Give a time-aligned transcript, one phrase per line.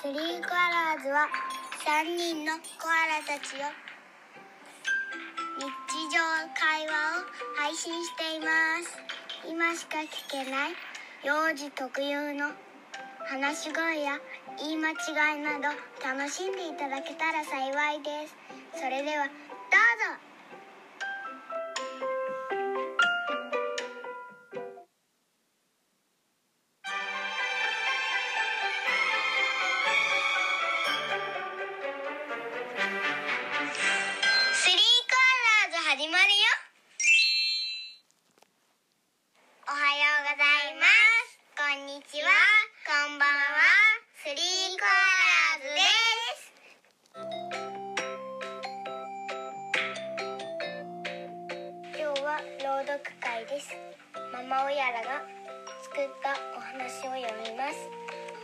[0.00, 1.26] スリーコアラーズは
[1.82, 3.66] 3人のコアラたちを
[5.58, 5.66] 日
[6.14, 6.22] 常
[6.54, 7.26] 会話を
[7.56, 8.46] 配信していま
[8.78, 8.94] す。
[9.50, 10.70] 今しか聞けない
[11.24, 12.52] 幼児特有の
[13.26, 14.20] 話し声や
[14.58, 14.94] 言い間違
[15.36, 15.74] いなど
[16.06, 18.36] 楽しんでいただけたら幸いです。
[18.80, 19.34] それではどう
[20.22, 20.27] ぞ。
[53.38, 53.70] 会です。
[54.32, 55.22] ママおやらが
[55.86, 57.86] 作ったお話を読みます。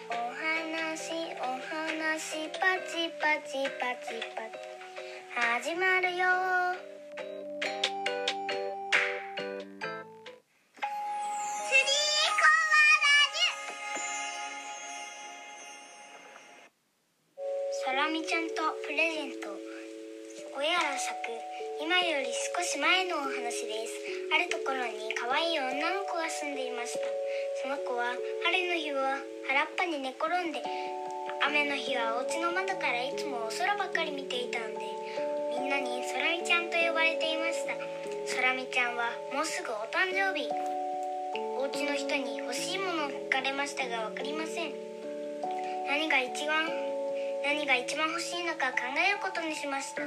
[0.07, 4.63] お話お話パチパチパチパチ。
[5.35, 6.23] 始まるよ。
[6.71, 6.87] ス
[11.75, 12.55] リーコア
[13.03, 13.43] ラジ。
[17.43, 18.55] ュサラミちゃんと
[18.87, 19.51] プレゼント。
[20.57, 23.99] おやら咲く今より少し前のお話です。
[24.31, 27.03] あるところに可愛い女の子が住んでいました。
[27.63, 28.15] その子は
[28.47, 29.19] 晴れの日は
[29.51, 30.63] 原っぱに寝転んで
[31.43, 34.81] 雨の日はお家の窓からいつもお空ばっかり見ていたんで
[35.51, 37.75] みんなに空見ちゃんと呼ばれていました。
[38.39, 40.47] 空見ちゃんはもうすぐお誕生日。
[41.59, 44.71] お家の人に欲しいものを聞かれましたが分かりません。
[45.91, 46.71] 何が一番
[47.43, 50.03] 何が一番欲しいのか考えることにしました。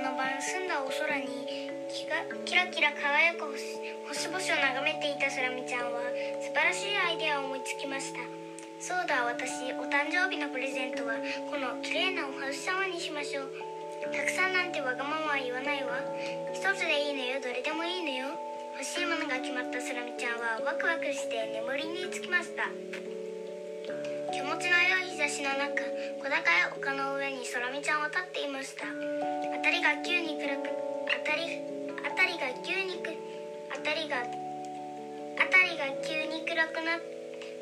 [0.00, 6.00] の晩澄んだお空にキがキラキラ輝く星星々を眺めていた空見ちゃんは
[6.40, 8.24] 素晴らしいアイデアを思いつきました。
[8.80, 11.20] そうだ私お誕生日のプレゼントは
[11.52, 13.52] この綺麗なお星様にしましょう。
[14.08, 16.00] たくさんなんてわがままは言わないわ。
[16.56, 18.32] 一つでいいのよどれでもいいのよ。
[18.80, 22.72] 欲しいものが決まった空見ちゃんはワクワクして眠りにつきました。
[24.32, 25.84] 気持ちの良い日差しの中
[26.22, 26.40] 小高い
[26.78, 29.19] 丘の上に空見ちゃんは立っていました。
[29.80, 30.68] りが急に暗く
[31.08, 31.64] 辺り
[32.04, 33.16] 辺りが急にく
[33.72, 34.20] 辺りが
[35.40, 37.00] 辺りが急に暗くな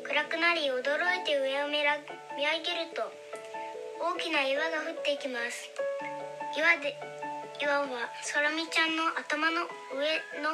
[0.03, 1.95] 暗くなり驚いて上を見ら
[2.35, 3.07] 見上げると
[4.03, 5.71] 大きな岩が降っていきます。
[6.59, 6.91] 岩で
[7.63, 9.63] 岩は空見ちゃんの頭の
[9.95, 10.51] 上の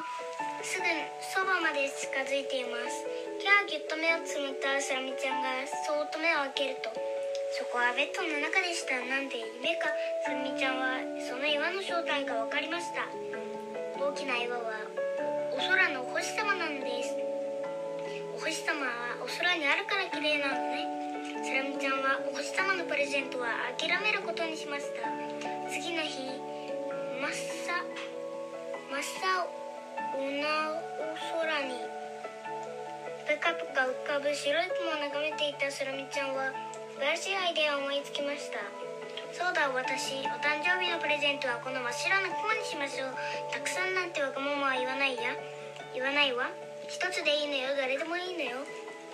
[0.61, 0.85] すぐ
[1.33, 3.09] そばまで近づいています。
[3.41, 7.14] キャーぎゅっと目をつむった空見ちゃんがそーっと目を開けると
[7.55, 8.99] そこはベッドの中でした。
[8.99, 9.87] なんて夢か
[10.27, 13.07] 空見ちゃんはその岩の正体が分かりました。
[13.95, 14.83] 大きな岩は
[15.55, 17.15] お空のお星様なんです。
[18.35, 20.83] お星様はお空にあるから綺麗なのね。
[21.47, 23.47] 空見ちゃんはお星様のプレゼントは
[23.79, 25.07] 諦めることにしました。
[25.71, 27.31] 次の日真っ
[27.71, 29.31] 青真っ
[30.11, 31.79] 青なお空に
[33.23, 36.51] ぷかぷか浮かぶ白い雲を眺めていた空見ちゃんは
[36.95, 38.63] 素晴らしいアイデアを思いつきました。
[39.35, 43.11] そうだ私お誕生日のプレゼントはこの真っ白な雲にしましょう。
[43.51, 45.35] たくさんなんてわがままは言わないや。
[45.91, 46.47] 言わないわ。
[46.87, 47.75] 一つでいいのよ。
[47.75, 48.63] 誰でもいいのよ。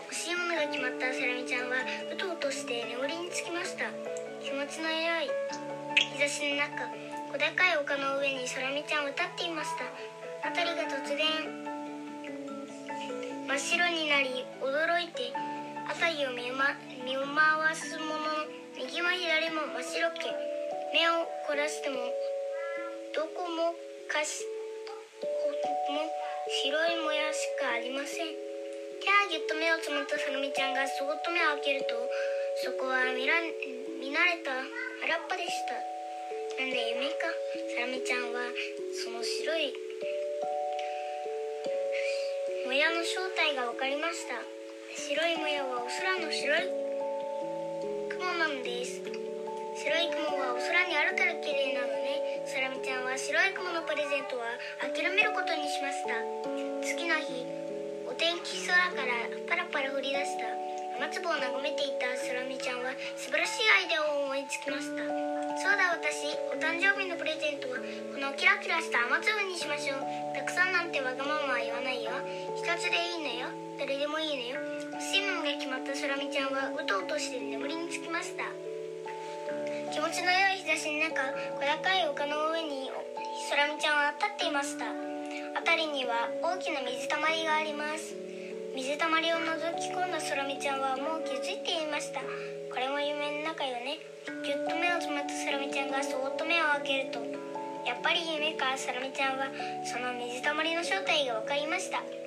[0.06, 1.82] 欲しいものが決まったセラミちゃんは
[2.14, 3.90] うとうとして眠りにつきました。
[4.46, 5.34] 気持ちの良い。
[5.98, 6.86] 日差しの中。
[7.34, 9.90] 小高い丘の上に空見ちゃんは立っていました。
[10.54, 11.66] 辺りが突然。
[13.50, 15.34] 真っ白になり驚いて
[15.92, 16.72] 辺りを見,、ま、
[17.04, 18.48] 見回すものの
[18.80, 20.32] 右も左も真っ白け
[20.96, 22.00] 目を凝らしても
[23.12, 23.76] どこも
[24.08, 24.48] かし
[24.88, 24.96] こ
[25.92, 26.08] も
[26.64, 28.32] 白いもやしかありません。
[29.04, 32.00] キャーぎゅっと目をつむったさなみちゃんがそっと目を開けると
[32.64, 33.44] そこは見ら
[34.00, 34.56] 見慣れた
[35.04, 35.76] 原っぱでした。
[36.56, 37.28] なんで夢か？
[37.76, 38.48] さなみちゃんは
[38.96, 39.76] その白い
[42.64, 44.61] もやの正体が分かりました。
[44.92, 46.68] 白いもやはお空の白い
[48.12, 49.00] 雲なんです。
[49.00, 52.44] 白い雲はお空にあるから綺麗なのね。
[52.44, 54.52] さらみちゃんは白い雲のプレゼントは
[54.84, 56.20] 諦めることにしました。
[56.84, 57.48] 次の日
[58.04, 60.44] お天気空からパラパラ降り出した。
[61.00, 65.08] 雨粒を眺めていたさらみちゃんは素晴らしいアイデアを思いつきました。
[65.56, 70.04] そうだ私お誕生日のプレゼントはこのキラキラした雨粒にしましょう。
[70.36, 72.12] たくさんなんてわがままは言わないよ。
[72.62, 73.50] 一つでいいのよ。
[73.74, 74.62] 誰でもいいのよ。
[74.94, 78.46] 欲しいものが決まった空見ちゃんはうとうとして眠りにつきました。
[79.90, 81.26] 気持ちの良い日差しの中
[81.58, 82.94] 小高い丘の上に
[83.50, 84.86] 空見ちゃんは立っていました。
[85.58, 88.14] 辺りには大きな水たまりがあります。
[88.78, 92.22] 水たまりを覗き込んだ空美ちゃんはもう気づいていました。
[92.22, 93.98] これも夢の中よね。
[94.46, 97.26] ぎゅっと目をつむった空美ちゃんがそっと目を開けると
[97.90, 98.78] やっぱり夢か。
[98.78, 99.50] 空美ちゃんは
[99.82, 102.21] その水たまりの正体が分かりました。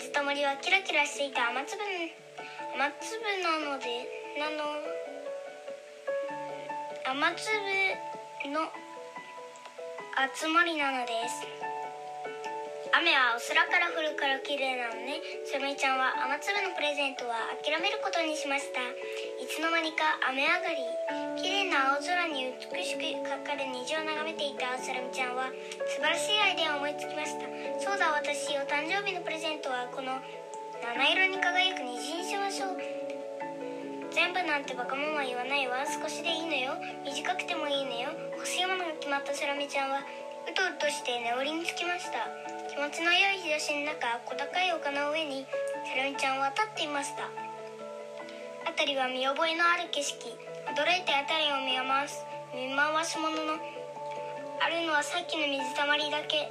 [0.00, 1.80] 水たまりはキラキラしていた雨粒
[2.74, 4.08] 雨粒なので
[4.40, 4.82] なの
[7.06, 8.66] 雨粒の
[10.36, 11.73] 集まりなのです。
[12.94, 15.18] 雨はお空から降るから綺麗なのね。
[15.42, 18.78] セミちゃんは雨粒のプレゼントは諦めることにしました。
[19.34, 20.78] いつの間にか雨上がり。
[21.42, 25.50] 綺麗な青空に美しくかかる虹を眺めていたセラミちゃんは
[25.90, 27.50] 素晴らしいアイデアを思いつきました。
[27.82, 30.14] そうだ私お誕生日のプレゼントはこの
[30.78, 32.78] 七色に輝く虹にしましょう
[34.14, 35.82] 全部なんてバカもんは言わないわ。
[35.82, 36.78] 少しでいいのよ。
[37.02, 38.14] 短くてもいいのよ。
[38.38, 40.06] 欲しいものが決まったセラミちゃんは
[40.46, 42.53] うとうとして眠りにつきました。
[42.74, 45.46] 気持ちの良い日差しの中小高い丘の上に
[45.86, 47.30] セラミちゃんは立っていました。
[48.66, 50.18] 辺りは見覚えのある景色。
[50.74, 53.62] 驚いて辺りを見回す見回すものの
[54.58, 56.50] あるのはさっきの水たまりだけ。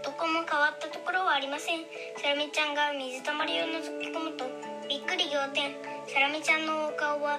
[0.00, 1.84] どこも変わったところはありません。
[2.16, 4.48] セラミちゃんが水たまりを覗き込むと
[4.88, 5.76] びっくり仰天。
[6.08, 7.36] セラミちゃんのお顔は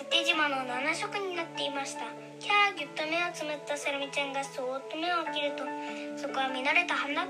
[0.00, 2.08] 縦縞の7色になっていました。
[2.40, 5.68] キャーぎゅっと目をつむったセラミちゃんがそーっと目を開けると
[6.16, 7.28] そこは見慣れた原っ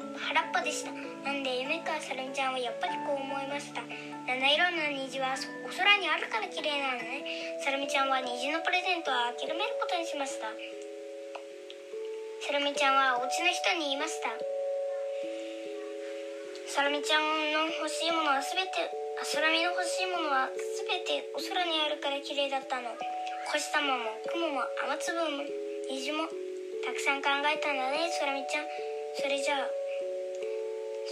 [0.54, 0.94] ぱでした。
[0.94, 3.82] なんで夢かセラミちゃんはやっぱりこう思いました。
[3.82, 5.34] 七色の虹は
[5.66, 7.58] お空にあるから綺麗なのね。
[7.58, 10.46] セラミちゃんは虹のプレゼントは諦めることにしました。
[12.46, 14.30] セラミちゃんはお家の人に言いました。
[16.70, 20.48] セラミちゃんの欲しいものは全て空見の欲しいものは
[20.80, 22.88] 全てお空にあるから綺麗だったの。
[23.52, 25.44] 星様も雲も雨粒も
[25.92, 26.24] 虹も
[26.80, 28.66] たくさん考えたんだね空見ちゃん。
[29.20, 29.68] それじゃあ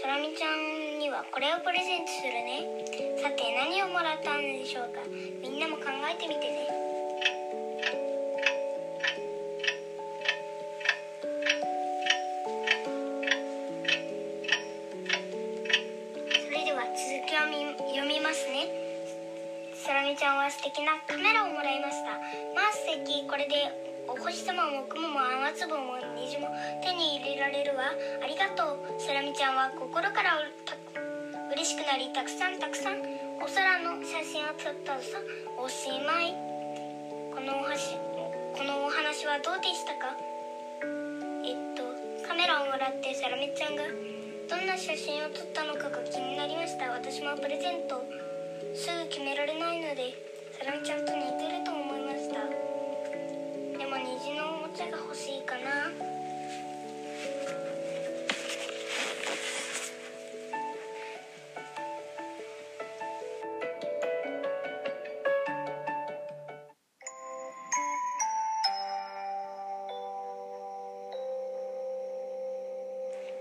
[0.01, 3.21] 空見ちゃんにはこれをプレゼントするね。
[3.21, 5.05] さて何をもらったんでしょうか。
[5.43, 6.78] みんなも考えてみてね。
[19.89, 22.13] サラミちゃんは素敵なカメラをもらいました。
[22.53, 23.73] まあ素敵これで
[24.05, 26.53] お星様も雲も雨粒も虹も
[26.85, 27.97] 手に入れられるわ。
[28.21, 29.01] ありがとう。
[29.01, 30.45] セラミちゃんは心から
[31.57, 33.01] 嬉しくなりたくさんたくさん。
[33.41, 35.25] お空の写真を撮ったさ
[35.57, 36.37] おしまい。
[37.33, 37.97] このお話
[38.61, 40.13] このお話はどうでしたか？
[41.49, 43.89] えっとカメラをもらってセラミちゃんが
[44.53, 46.93] どんな写真を撮ったのかが気になりました。
[46.93, 48.05] 私もプレゼント
[48.75, 50.15] すぐ決められないので
[50.59, 52.49] サラミちゃんと似てると思いました。
[53.79, 55.91] でも虹のおもちゃが欲しいかな。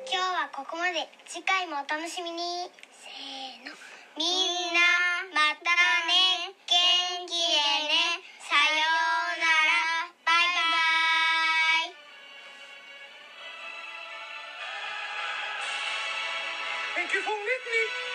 [0.09, 1.07] 今日はここまで。
[1.25, 2.86] 次回もお楽しみに。
[17.29, 18.06] Oh, with me.